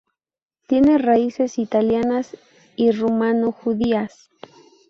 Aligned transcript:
Tiene 0.65 0.97
raíces 0.97 1.59
italianas 1.59 2.35
y 2.75 2.89
rumano-judías. 2.91 4.31